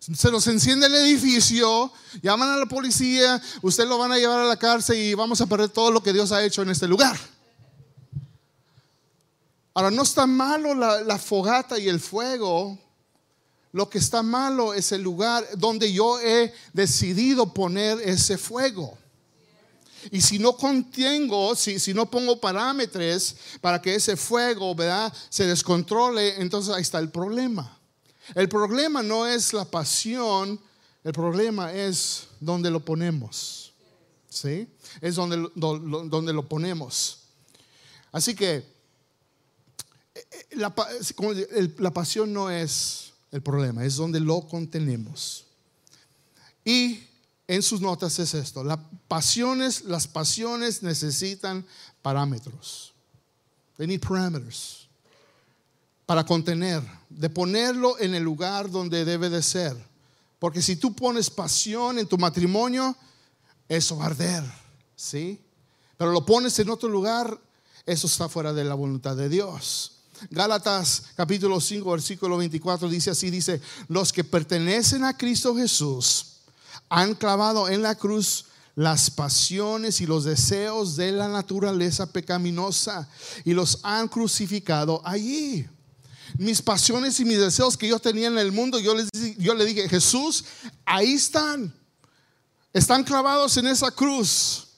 [0.00, 4.46] Se nos enciende el edificio, llaman a la policía, usted lo van a llevar a
[4.46, 7.18] la cárcel y vamos a perder todo lo que Dios ha hecho en este lugar.
[9.74, 12.78] Ahora, no está malo la, la fogata y el fuego,
[13.72, 18.96] lo que está malo es el lugar donde yo he decidido poner ese fuego.
[20.10, 25.12] Y si no contengo, si, si no pongo parámetros para que ese fuego ¿verdad?
[25.28, 27.79] se descontrole, entonces ahí está el problema.
[28.34, 30.60] El problema no es la pasión,
[31.02, 33.72] el problema es donde lo ponemos.
[34.28, 34.68] ¿Sí?
[35.00, 37.18] Es donde, donde lo ponemos.
[38.12, 38.64] Así que
[40.14, 40.72] eh, la,
[41.78, 45.46] la pasión no es el problema, es donde lo contenemos.
[46.64, 47.02] Y
[47.48, 51.66] en sus notas es esto, las pasiones, las pasiones necesitan
[52.02, 52.92] parámetros.
[53.76, 54.79] They need parameters
[56.10, 59.76] para contener, de ponerlo en el lugar donde debe de ser.
[60.40, 62.96] Porque si tú pones pasión en tu matrimonio,
[63.68, 64.42] eso va a arder,
[64.96, 65.40] ¿sí?
[65.96, 67.38] Pero lo pones en otro lugar,
[67.86, 70.00] eso está fuera de la voluntad de Dios.
[70.30, 76.38] Gálatas capítulo 5 versículo 24 dice así, dice, los que pertenecen a Cristo Jesús
[76.88, 83.08] han clavado en la cruz las pasiones y los deseos de la naturaleza pecaminosa
[83.44, 85.68] y los han crucificado allí.
[86.38, 89.64] Mis pasiones y mis deseos que yo tenía en el mundo, yo, les, yo le
[89.64, 90.44] dije, Jesús,
[90.84, 91.74] ahí están.
[92.72, 94.68] Están clavados en esa cruz.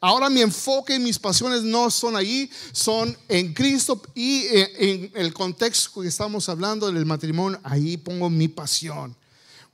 [0.00, 5.32] Ahora mi enfoque y mis pasiones no son allí, son en Cristo y en el
[5.32, 9.16] contexto que estamos hablando del matrimonio, ahí pongo mi pasión.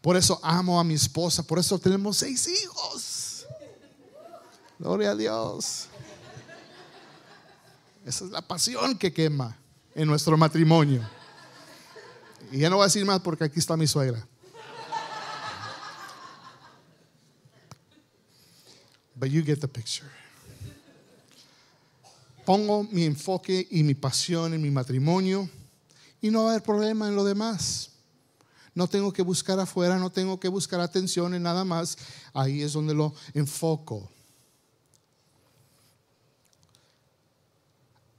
[0.00, 3.46] Por eso amo a mi esposa, por eso tenemos seis hijos.
[4.78, 5.87] Gloria a Dios.
[8.06, 9.59] Esa es la pasión que quema
[9.94, 11.09] en nuestro matrimonio.
[12.53, 14.26] Y ya no voy a decir más porque aquí está mi suegra.
[19.14, 20.09] But you get the picture.
[22.44, 25.48] Pongo mi enfoque y mi pasión en mi matrimonio
[26.20, 27.90] y no va a haber problema en lo demás.
[28.74, 31.98] No tengo que buscar afuera, no tengo que buscar atención en nada más.
[32.33, 34.11] Ahí es donde lo enfoco.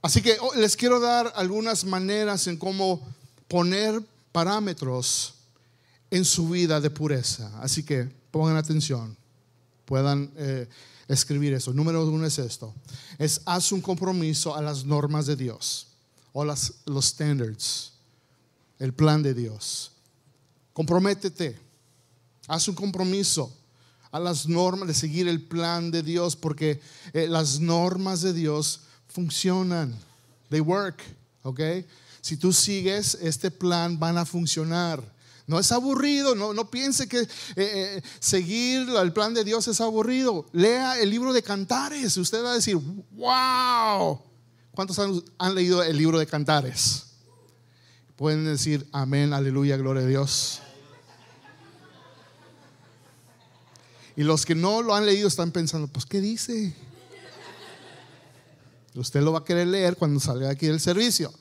[0.02, 3.00] Así que oh, les quiero dar algunas maneras en cómo
[3.46, 5.34] poner parámetros
[6.10, 7.50] en su vida de pureza.
[7.62, 9.16] Así que pongan atención,
[9.84, 10.68] puedan eh,
[11.06, 11.72] escribir eso.
[11.72, 12.74] Número uno es esto.
[13.18, 15.86] Es haz un compromiso a las normas de Dios
[16.32, 17.92] o los standards,
[18.78, 19.92] el plan de Dios.
[20.72, 21.58] Comprométete.
[22.48, 23.54] Haz un compromiso
[24.10, 26.80] a las normas de seguir el plan de Dios porque
[27.12, 28.80] eh, las normas de Dios
[29.12, 29.94] funcionan.
[30.48, 31.02] They work,
[31.42, 31.60] ¿ok?
[32.20, 35.02] Si tú sigues este plan van a funcionar.
[35.46, 39.80] No es aburrido, no, no piense que eh, eh, seguir el plan de Dios es
[39.80, 40.46] aburrido.
[40.52, 42.16] Lea el libro de Cantares.
[42.16, 44.20] Usted va a decir, wow.
[44.72, 47.06] ¿Cuántos han, han leído el libro de Cantares?
[48.16, 50.60] Pueden decir, amén, aleluya, gloria a Dios.
[54.16, 56.74] Y los que no lo han leído están pensando, pues, ¿qué dice?
[58.94, 61.32] Usted lo va a querer leer cuando salga aquí del servicio.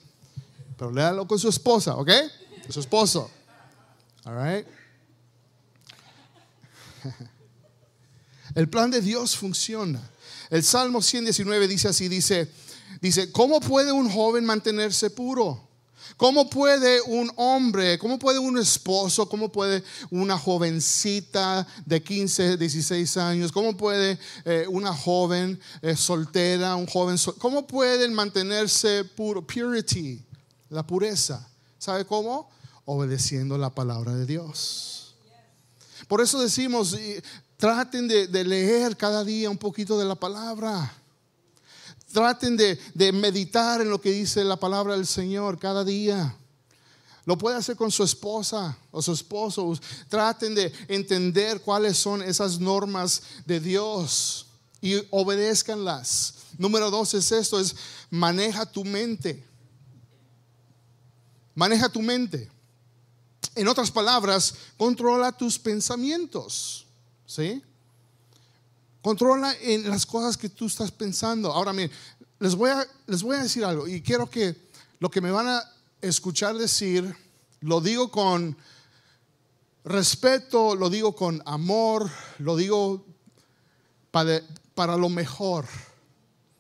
[0.78, 2.10] Pero léalo con su esposa, ¿ok?
[2.70, 3.30] Su esposo.
[4.24, 4.68] All right.
[8.56, 10.02] El plan de Dios funciona.
[10.50, 12.52] El Salmo 119 dice así, dice,
[13.00, 15.71] dice, ¿cómo puede un joven mantenerse puro?
[16.18, 23.18] ¿Cómo puede un hombre, cómo puede un esposo, cómo puede una jovencita de 15, 16
[23.18, 29.46] años, cómo puede eh, una joven eh, soltera, un joven, cómo pueden mantenerse puro?
[29.46, 30.22] Purity,
[30.70, 31.48] la pureza.
[31.78, 32.50] ¿Sabe cómo?
[32.86, 35.16] obedeciendo la palabra de Dios.
[36.08, 36.98] Por eso decimos,
[37.58, 40.94] traten de, leer cada día un poquito de la palabra.
[42.12, 46.36] Traten de, meditar en lo que dice la palabra del Señor cada día.
[47.26, 49.74] Lo puede hacer con su esposa o su esposo.
[50.10, 54.48] Traten de entender cuáles son esas normas de Dios
[54.82, 56.36] y obedézcanlas.
[56.58, 57.76] Número dos es esto, es
[58.10, 59.44] maneja tu mente.
[61.56, 62.50] Maneja tu mente.
[63.56, 66.86] En otras palabras, controla tus pensamientos.
[67.26, 67.62] ¿Sí?
[69.02, 71.52] Controla en las cosas que tú estás pensando.
[71.52, 71.92] Ahora, miren,
[72.40, 74.56] les voy, a, les voy a decir algo y quiero que
[75.00, 75.64] lo que me van a
[76.02, 77.16] escuchar decir,
[77.62, 78.56] lo digo con
[79.84, 83.06] respeto, lo digo con amor, lo digo
[84.12, 84.42] para,
[84.76, 85.66] para lo mejor.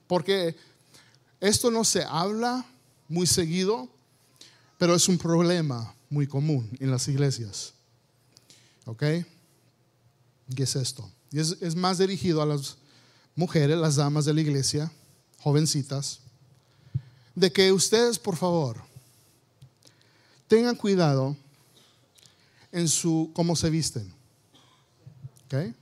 [0.07, 0.55] Porque
[1.39, 2.63] Esto no se habla
[3.07, 3.89] muy seguido,
[4.77, 7.73] pero es un problema muy común en las iglesias.
[8.85, 9.03] ¿Ok?
[10.55, 11.09] ¿Qué es esto?
[11.31, 12.77] Y es, más dirigido a las
[13.35, 14.91] mujeres, las damas de la iglesia,
[15.39, 16.19] jovencitas,
[17.33, 18.81] de que ustedes, por favor,
[20.47, 21.37] tengan cuidado
[22.73, 24.13] en su cómo se visten.
[25.45, 25.73] ¿Ok?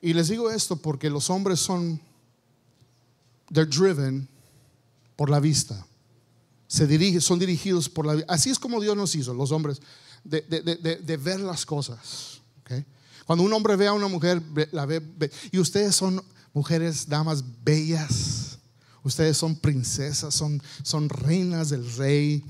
[0.00, 2.00] Y les digo esto porque los hombres son,
[3.52, 4.28] they're driven
[5.14, 5.86] por la vista.
[6.66, 9.80] Se dirigen, son dirigidos por la Así es como Dios nos hizo, los hombres,
[10.24, 12.40] de ver las cosas.
[12.62, 12.84] ¿okay?
[13.26, 17.44] Cuando un hombre ve a una mujer, la ve, ve, y ustedes son mujeres, damas
[17.64, 18.58] bellas.
[19.02, 22.42] Ustedes son princesas, son, son reinas del rey.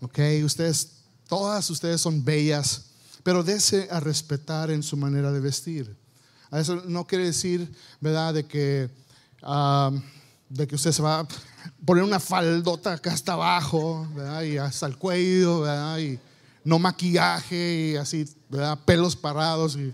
[0.00, 0.18] ¿ok?
[0.44, 0.90] Ustedes,
[1.28, 2.86] todas ustedes son bellas,
[3.22, 5.96] pero dése a respetar en su manera de vestir.
[6.52, 8.88] Eso no quiere decir, ¿verdad?, de que,
[9.42, 10.00] um,
[10.48, 11.28] de que usted se va a
[11.84, 14.42] poner una faldota acá hasta abajo, ¿verdad?
[14.42, 15.98] Y hasta el cuello, ¿verdad?
[15.98, 16.18] Y
[16.64, 18.78] no maquillaje y así, ¿verdad?
[18.84, 19.92] Pelos parados y.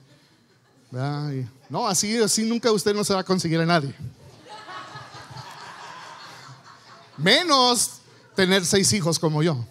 [1.68, 3.94] No, así, así nunca usted no se va a conseguir a nadie.
[7.16, 8.00] Menos
[8.36, 9.64] tener seis hijos como yo.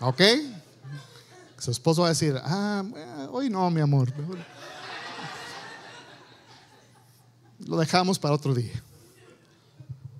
[0.00, 0.22] ¿Ok?
[1.58, 2.82] Su esposo va a decir, ah,
[3.30, 4.12] hoy no, mi amor.
[7.58, 8.82] Lo dejamos para otro día.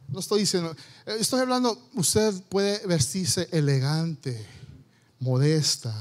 [0.08, 0.74] No estoy diciendo,
[1.06, 4.46] estoy hablando, usted puede vestirse elegante,
[5.20, 5.94] modesta,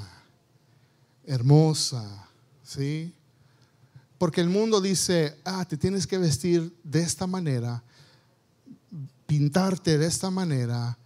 [1.25, 2.26] hermosa,
[2.67, 3.13] ¿sí?
[4.17, 7.83] Porque el mundo dice, ah, te tienes que vestir de esta manera,
[9.25, 10.97] pintarte de esta manera,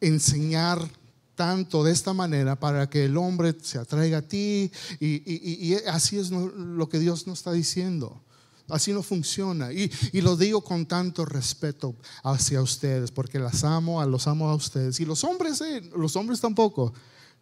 [0.00, 0.88] enseñar
[1.34, 6.30] tanto de esta manera para que el hombre se atraiga a ti y, así es
[6.30, 8.20] lo que Dios nos está diciendo.
[8.68, 9.72] Así no funciona.
[9.72, 15.00] Y, lo digo con tanto respeto hacia ustedes, porque las amo, los amo a ustedes.
[15.00, 16.92] Y los hombres, eh, los hombres tampoco,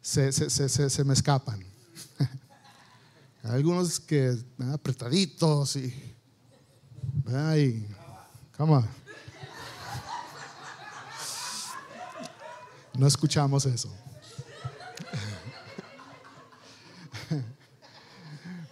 [0.01, 1.63] se, se, me escapan.
[3.43, 4.37] Algunos que
[4.73, 5.95] apretaditos y,
[7.27, 7.87] ay,
[8.57, 8.85] come
[12.95, 13.95] No escuchamos eso.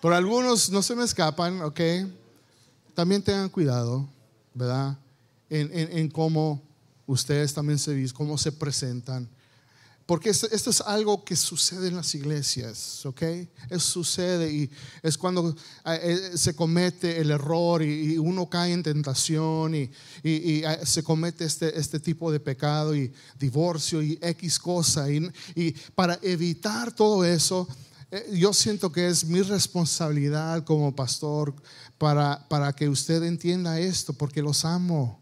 [0.03, 1.81] Por algunos no se me escapan, ¿ok?
[2.95, 4.09] También tengan cuidado,
[4.53, 4.99] ¿verdad?
[5.49, 6.61] En, cómo
[7.07, 9.29] ustedes también se ven, cómo se presentan.
[10.07, 13.23] Porque esto, es algo que sucede en las iglesias, ¿ok?
[13.69, 14.71] Eso sucede y
[15.03, 15.51] es cuando
[15.85, 19.90] eh, eh, se comete el error y, uno cae en tentación y,
[20.23, 25.11] eh, se comete este, este tipo de pecado y divorcio y X cosa.
[25.11, 27.66] Y, para evitar todo eso,
[28.33, 31.53] yo siento que es mi responsabilidad como pastor
[31.99, 35.21] para, para que usted entienda esto, porque los amo.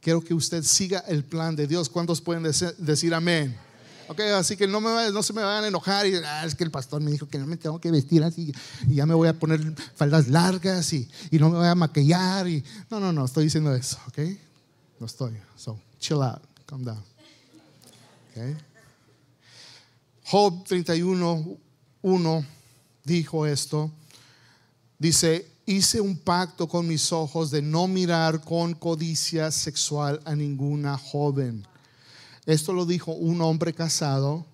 [0.00, 1.88] Quiero que usted siga el plan de Dios.
[1.88, 3.67] ¿Cuántos pueden decir amén?
[4.08, 6.64] Ok, así que no, me, no se me van a enojar y ah, es que
[6.64, 8.54] el pastor me dijo que no me tengo que vestir así
[8.88, 9.60] y ya me voy a poner
[9.94, 12.48] faldas largas y, y no me voy a maquillar.
[12.48, 14.18] Y, no, no, no, estoy diciendo eso, ok.
[14.98, 15.36] No estoy.
[15.56, 17.04] So, chill out, calm down.
[18.30, 18.56] Okay.
[20.24, 21.58] Job 31,
[22.00, 22.46] 1
[23.04, 23.90] dijo esto.
[24.98, 30.96] Dice, hice un pacto con mis ojos de no mirar con codicia sexual a ninguna
[30.96, 31.67] joven
[32.48, 34.46] esto lo dijo un hombre casado,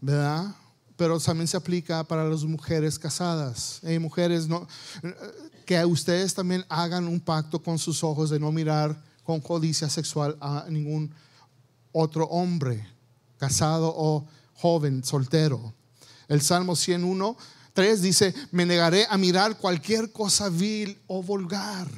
[0.00, 0.54] ¿verdad?
[0.96, 3.80] Pero también se aplica para las mujeres casadas.
[3.82, 4.46] Hay mujeres,
[5.66, 10.36] que ustedes también hagan un pacto con sus ojos de no mirar con codicia sexual
[10.40, 11.12] a ningún
[11.90, 12.86] otro hombre,
[13.38, 15.74] casado o joven, soltero.
[16.28, 17.36] El Salmo 101,
[17.72, 21.88] 3 dice, me negaré a mirar cualquier cosa vil o vulgar.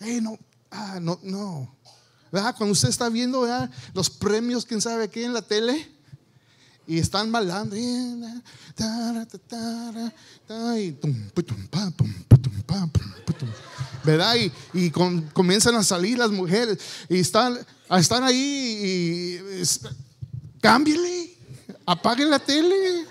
[0.00, 0.38] no,
[0.70, 1.77] ah, no, no.
[2.30, 3.46] Cuando usted está viendo
[3.94, 5.88] los premios, quién sabe qué en la tele,
[6.88, 7.76] y están malando,
[14.02, 14.36] ¿verdad?
[14.72, 16.78] Y, comienzan a salir las mujeres
[17.10, 17.58] y están,
[17.90, 19.62] están ahí y
[20.62, 21.36] cámbiale,
[21.84, 23.04] apague la tele,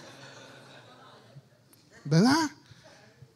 [2.03, 2.49] ¿verdad?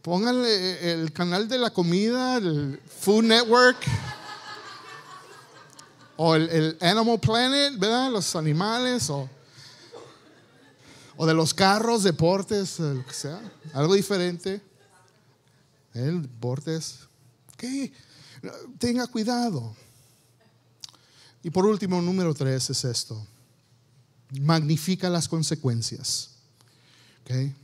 [0.02, 3.78] Pónganle el canal de la comida, el Food Network
[6.24, 8.12] o el, Animal Planet, ¿verdad?
[8.12, 9.28] Los animales, o,
[11.18, 13.42] o de los carros, deportes, lo que sea,
[13.74, 14.62] algo diferente.
[15.96, 17.00] El deportes,
[17.58, 17.92] ¿qué?
[18.78, 19.76] Tenga cuidado.
[21.42, 23.26] Y por último, número tres es esto.
[24.42, 26.30] Magnifica las consecuencias.
[27.24, 27.56] ¿Okay?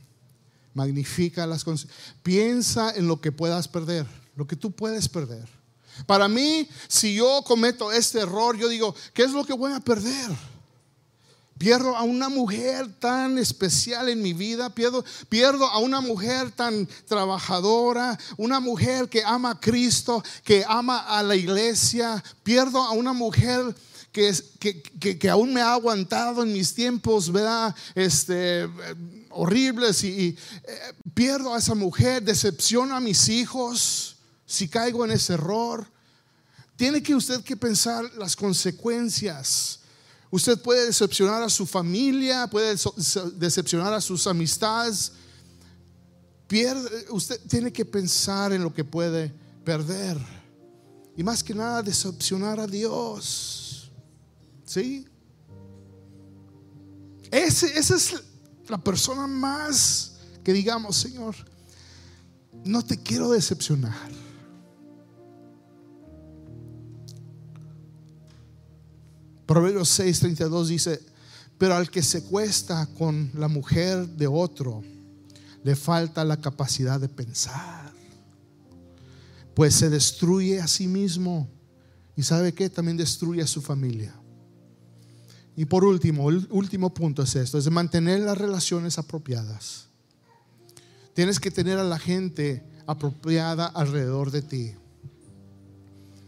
[0.74, 2.16] Magnifica las consecuencias.
[2.24, 4.04] Piensa en lo que puedas perder,
[4.34, 5.57] lo que tú puedes perder.
[6.06, 9.80] Para mí, si yo cometo este error, yo digo, ¿qué es lo que voy a
[9.80, 10.30] perder?
[11.58, 16.88] Pierdo a una mujer tan especial en mi vida, pierdo, pierdo a una mujer tan
[17.06, 23.12] trabajadora, una mujer que ama a Cristo, que ama a la iglesia, pierdo a una
[23.12, 23.74] mujer
[24.12, 27.74] que, que, que, aún me ha aguantado en mis tiempos, ¿verdad?
[27.96, 28.68] Este,
[29.30, 30.78] horribles y, eh,
[31.12, 34.17] pierdo a esa mujer, decepciono a mis hijos
[34.48, 35.86] si caigo en ese error.
[36.74, 39.80] Tiene que usted que pensar las consecuencias.
[40.30, 42.76] Usted puede decepcionar a su familia, puede
[43.34, 45.12] decepcionar a sus amistades.
[47.10, 49.34] Usted tiene que pensar en lo que puede
[49.64, 50.16] perder.
[51.14, 53.90] Y más que nada decepcionar a Dios.
[54.64, 55.06] ¿Sí?
[57.30, 58.14] Ese, esa es
[58.66, 61.34] la persona más que digamos, Señor,
[62.64, 64.17] no te quiero decepcionar.
[69.58, 71.00] Proverbios 6:32 dice,
[71.58, 74.84] pero al que se cuesta con la mujer de otro,
[75.64, 77.92] le falta la capacidad de pensar,
[79.54, 81.48] pues se destruye a sí mismo.
[82.14, 84.14] ¿Y sabe que También destruye a su familia.
[85.56, 89.88] Y por último, el último punto es esto, es mantener las relaciones apropiadas.
[91.14, 94.74] Tienes que tener a la gente apropiada alrededor de ti.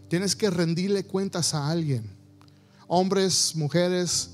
[0.08, 2.18] Tienes que rendirle cuentas a alguien.
[2.92, 4.30] Hombres, mujeres,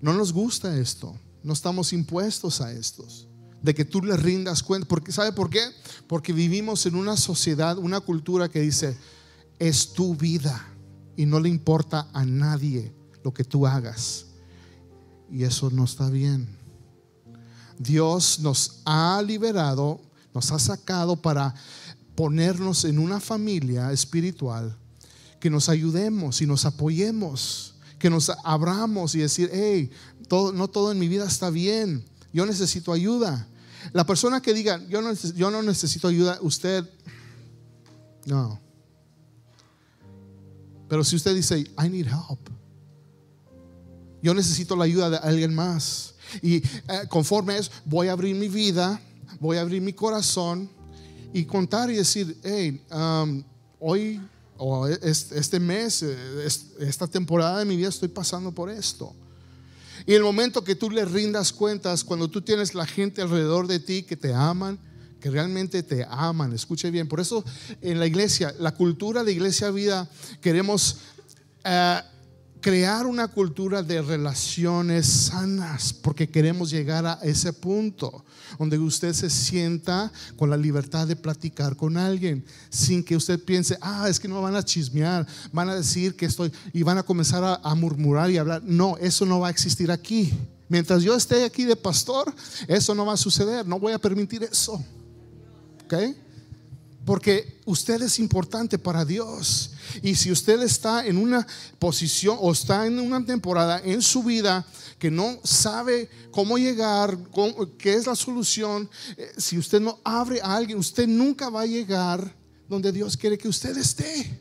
[0.00, 1.18] no nos gusta esto.
[1.42, 3.26] No estamos impuestos a estos.
[3.60, 4.86] De que tú le rindas cuenta.
[4.86, 5.64] Porque, ¿Sabe por qué?
[6.06, 8.96] Porque vivimos en una sociedad, una cultura que dice,
[9.58, 10.64] es tu vida
[11.16, 12.94] y no le importa a nadie
[13.24, 14.26] lo que tú hagas.
[15.28, 16.46] Y eso no está bien.
[17.80, 20.00] Dios nos ha liberado,
[20.32, 21.52] nos ha sacado para
[22.14, 24.78] ponernos en una familia espiritual,
[25.40, 29.90] que nos ayudemos y nos apoyemos, que nos abramos y decir, hey,
[30.28, 33.48] todo, no todo en mi vida está bien, yo necesito ayuda.
[33.92, 36.88] La persona que diga, yo no, yo no necesito ayuda, usted,
[38.26, 38.60] no.
[40.88, 42.40] Pero si usted dice, I need help,
[44.22, 46.14] yo necesito la ayuda de alguien más.
[46.42, 46.62] Y eh,
[47.08, 49.00] conforme es, voy a abrir mi vida,
[49.40, 50.68] voy a abrir mi corazón
[51.32, 53.42] y contar y decir, hey, um,
[53.78, 54.20] hoy
[54.58, 56.48] o este mes, eh,
[56.80, 59.14] esta temporada de mi vida estoy pasando por esto.
[60.06, 63.80] Y el momento que tú le rindas cuentas, cuando tú tienes la gente alrededor de
[63.80, 64.78] ti que te aman,
[65.20, 67.08] que realmente te aman, escuche bien.
[67.08, 67.44] Por eso
[67.80, 70.08] en la iglesia, la cultura de iglesia vida,
[70.40, 70.98] queremos...
[71.64, 72.15] Uh,
[72.66, 78.24] crear una cultura de relaciones sanas, porque queremos llegar a ese punto
[78.58, 83.78] donde usted se sienta con la libertad de platicar con alguien, sin que usted piense,
[83.80, 87.04] ah, es que no van a chismear, van a decir que estoy, y van a
[87.04, 88.64] comenzar a, murmurar y hablar.
[88.64, 90.32] No, eso no va a existir aquí.
[90.68, 92.34] Mientras yo esté aquí de pastor,
[92.66, 94.84] eso no va a suceder, no voy a permitir eso.
[95.84, 95.94] ¿Ok?
[97.06, 99.70] Porque usted es importante para Dios.
[100.02, 101.46] Y si usted está en una
[101.78, 104.66] posición o está en una temporada en su vida
[104.98, 107.16] que no sabe cómo llegar,
[107.78, 111.66] qué es la solución, eh, si usted no abre a alguien, usted nunca va a
[111.66, 112.34] llegar
[112.68, 114.40] donde Dios quiere que usted esté.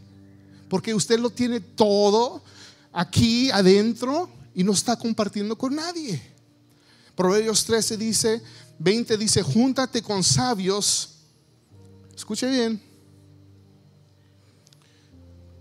[0.68, 2.42] Porque usted lo tiene todo
[2.92, 6.20] aquí adentro y no está compartiendo con nadie.
[7.16, 8.42] Proverbios 13 dice,
[8.80, 11.15] 20 dice, júntate con sabios
[12.16, 12.82] Escuche bien.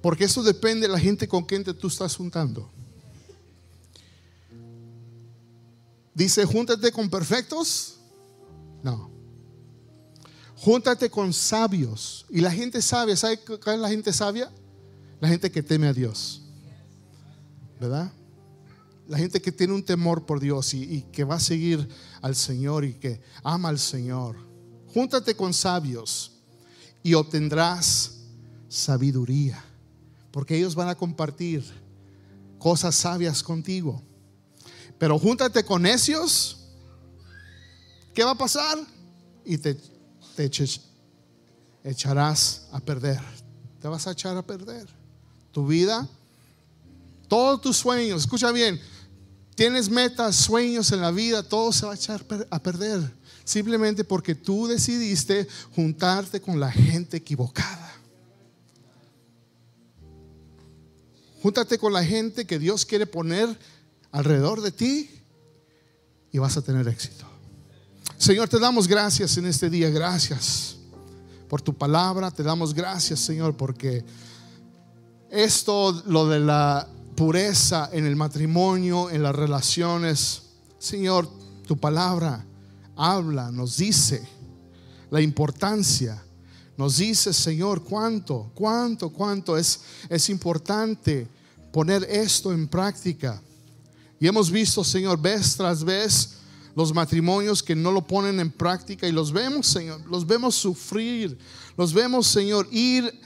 [0.00, 2.70] Porque eso depende de la gente con quien te tú estás juntando.
[6.14, 7.96] Dice, júntate con perfectos.
[8.82, 9.10] No.
[10.56, 12.26] Júntate con sabios.
[12.28, 14.52] Y la gente sabia, ¿sabe qué es la gente sabia?
[15.20, 16.42] La gente que teme a Dios.
[17.80, 18.12] ¿Verdad?
[19.08, 21.88] La gente que tiene un temor por Dios y, y que va a seguir
[22.22, 24.36] al Señor y que ama al Señor.
[24.92, 26.33] Júntate con sabios
[27.04, 28.12] y obtendrás
[28.66, 29.62] sabiduría,
[30.32, 31.62] porque ellos van a compartir
[32.58, 34.02] cosas sabias contigo.
[34.98, 36.56] Pero júntate con necios,
[38.14, 38.78] ¿qué va a pasar?
[39.44, 39.78] Y te,
[40.34, 40.50] te
[41.84, 43.20] echarás a perder.
[43.82, 44.88] Te vas a echar a perder.
[45.52, 46.08] Tu vida,
[47.28, 48.80] todos tus sueños, escucha bien,
[49.54, 53.12] tienes metas, sueños en la vida, todo se va a echar a perder
[53.44, 57.92] simplemente porque tú decidiste juntarte con la gente equivocada.
[61.42, 63.58] Júntate con la gente que Dios quiere poner
[64.10, 65.10] alrededor de ti
[66.32, 67.26] y vas a tener éxito.
[68.16, 70.76] Señor, te damos gracias en este día, gracias
[71.48, 74.04] por tu palabra, te damos gracias, Señor, porque
[75.30, 80.44] esto, lo de la pureza en el matrimonio, en las relaciones,
[80.78, 81.28] Señor,
[81.66, 82.44] tu palabra
[82.96, 84.26] habla, nos dice
[85.10, 86.22] la importancia.
[86.76, 91.28] Nos dice, Señor, cuánto, cuánto, cuánto es, es importante
[91.72, 93.40] poner esto en práctica.
[94.18, 96.38] Y hemos visto, Señor, vez tras vez
[96.74, 101.38] los matrimonios que no lo ponen en práctica y los vemos, Señor, los vemos sufrir,
[101.76, 103.20] los vemos, Señor, ir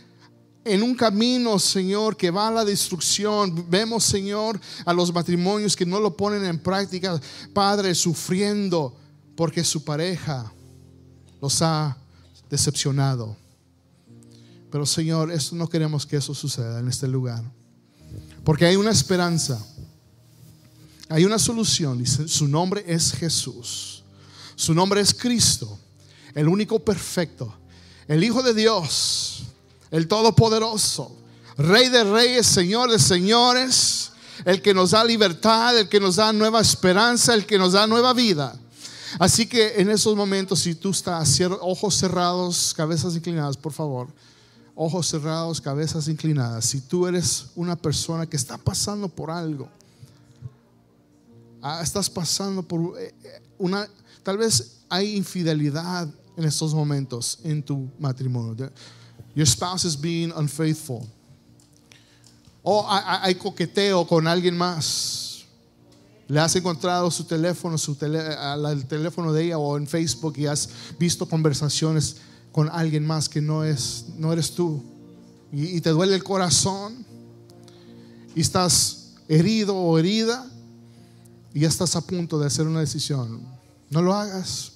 [0.64, 3.64] en un camino, Señor, que va a la destrucción.
[3.70, 7.18] Vemos, Señor, a los matrimonios que no lo ponen en práctica,
[7.54, 8.94] Padre, sufriendo
[9.38, 10.52] porque su pareja
[11.40, 11.96] los ha
[12.50, 13.36] decepcionado.
[14.68, 17.44] Pero, Señor, esto no queremos que eso suceda en este lugar.
[18.42, 19.64] Porque hay una esperanza.
[21.08, 21.98] Hay una solución.
[21.98, 24.02] Dice, su nombre es Jesús.
[24.56, 25.78] Su nombre es Cristo,
[26.34, 27.54] el único perfecto,
[28.08, 29.44] el Hijo de Dios
[29.92, 31.16] el Todopoderoso,
[31.56, 34.10] Rey de Reyes, Señor de Señores,
[34.44, 37.86] el que nos da libertad, el que nos da nueva esperanza, el que nos da
[37.86, 38.58] nueva vida.
[39.18, 44.08] Así que en esos momentos, si tú estás, ojos cerrados, cabezas inclinadas, por favor,
[44.74, 49.68] ojos cerrados, cabezas inclinadas, si tú eres una persona que está pasando por algo,
[51.62, 53.88] ah, estás pasando por eh, eh, una,
[54.22, 58.70] tal vez hay infidelidad en estos momentos en tu matrimonio.
[59.34, 61.06] Your spouse is being unfaithful.
[62.62, 65.27] O hay coqueteo con alguien más.
[66.28, 70.68] Le has encontrado su teléfono, su el teléfono de ella o en Facebook y has
[70.98, 72.16] visto conversaciones
[72.52, 74.82] con alguien más que no, es, no eres tú.
[75.50, 77.04] Y, te duele el corazón.
[78.34, 80.46] Y estás herido o herida.
[81.54, 83.40] Y ya estás a punto de hacer una decisión.
[83.88, 84.72] No lo hagas.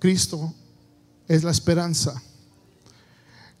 [0.00, 0.52] Cristo
[1.28, 2.22] es la esperanza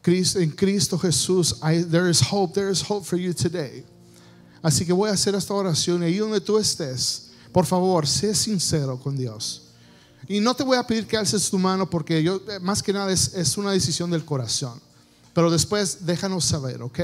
[0.06, 1.60] en Cristo Jesús,
[1.90, 3.84] there is hope, there is hope for you today.
[4.62, 8.98] Así que voy a hacer esta oración y donde tú estés, por favor, sé sincero
[8.98, 9.62] con Dios.
[10.28, 12.92] Y no te voy a pedir que alces tu mano porque yo, eh, más que
[12.92, 14.80] nada, es, es una decisión del corazón.
[15.32, 17.00] Pero después déjanos saber, ¿ok?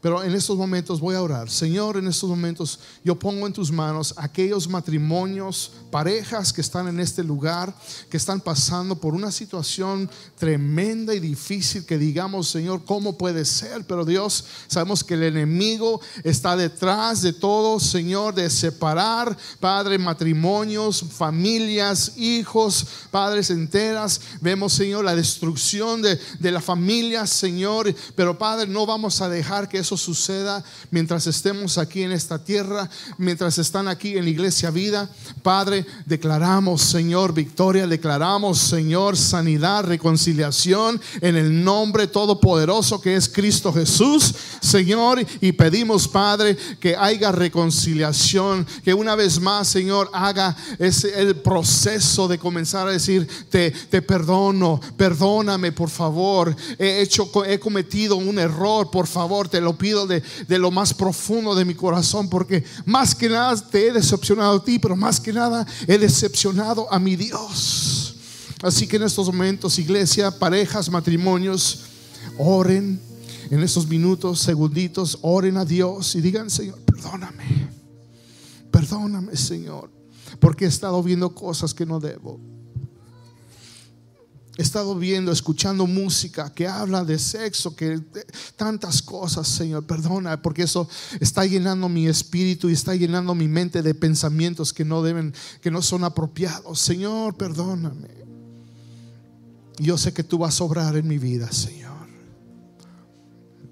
[0.00, 1.50] Pero en estos momentos voy a orar.
[1.50, 7.00] Señor, en estos momentos yo pongo en tus manos aquellos matrimonios, parejas que están en
[7.00, 7.74] este lugar,
[8.08, 13.86] que están pasando por una situación tremenda y difícil que digamos, Señor, ¿cómo puede ser?
[13.86, 21.04] Pero Dios, sabemos que el enemigo está detrás de todo, Señor, de separar, Padre, matrimonios,
[21.10, 24.20] familias, hijos, padres enteras.
[24.40, 27.94] Vemos, Señor, la destrucción de, de la familia, Señor.
[28.14, 32.88] Pero Padre, no vamos a dejar que eso suceda mientras estemos aquí en esta tierra,
[33.18, 35.08] mientras están aquí en la iglesia vida.
[35.42, 43.72] Padre, declaramos, Señor, victoria, declaramos, Señor, sanidad, reconciliación en el nombre todopoderoso que es Cristo
[43.72, 51.20] Jesús, Señor, y pedimos, Padre, que haya reconciliación, que una vez más, Señor, haga ese
[51.20, 57.58] el proceso de comenzar a decir, te, te perdono, perdóname, por favor, he hecho, he
[57.58, 60.22] cometido un error, por favor, te lo pido de,
[60.58, 64.78] lo más profundo de mi corazón, porque más que nada te he decepcionado a ti,
[64.78, 68.14] pero más que nada he decepcionado a mi Dios.
[68.62, 71.80] Así que en estos momentos, iglesia, parejas, matrimonios,
[72.36, 73.00] oren
[73.50, 77.70] en estos minutos, segunditos, oren a Dios y digan, Señor, perdóname,
[78.70, 79.90] perdóname, Señor,
[80.38, 82.38] porque he estado viendo cosas que no debo.
[84.60, 87.98] He estado viendo, escuchando música que habla de sexo, que
[88.56, 90.86] tantas cosas, Señor, perdona, porque eso
[91.18, 95.32] está llenando mi espíritu y está llenando mi mente de pensamientos que no deben,
[95.62, 96.78] que no son apropiados.
[96.78, 98.08] Señor, perdóname.
[99.78, 102.06] Yo sé que tú vas a obrar en mi vida, Señor.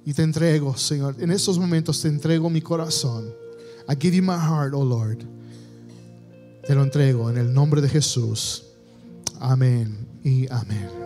[0.07, 1.17] Y te entrego, Señor.
[1.19, 3.27] En estos momentos te entrego mi corazón.
[3.91, 5.19] I give you my heart, oh Lord.
[6.67, 8.65] Te lo entrego en el nombre de Jesús.
[9.39, 10.98] Amén y amén.